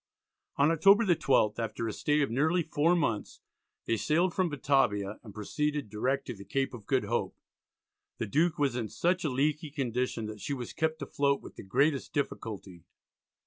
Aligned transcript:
On 0.57 0.71
October 0.71 1.05
the 1.05 1.15
12th, 1.15 1.59
after 1.59 1.87
a 1.87 1.93
stay 1.93 2.21
of 2.21 2.31
nearly 2.31 2.63
four 2.63 2.95
months, 2.95 3.39
they 3.85 3.97
sailed 3.97 4.33
from 4.33 4.49
Batavia 4.49 5.19
and 5.21 5.31
proceeded 5.31 5.91
direct 5.91 6.25
to 6.25 6.33
the 6.33 6.43
Cape 6.43 6.73
of 6.73 6.87
Good 6.87 7.03
Hope. 7.03 7.37
The 8.17 8.25
Duke 8.25 8.57
was 8.57 8.75
in 8.75 8.89
such 8.89 9.23
a 9.23 9.29
leaky 9.29 9.69
condition 9.69 10.25
that 10.25 10.41
she 10.41 10.55
was 10.55 10.73
kept 10.73 11.03
afloat 11.03 11.39
with 11.43 11.55
the 11.55 11.61
greatest 11.61 12.13
difficulty. 12.13 12.83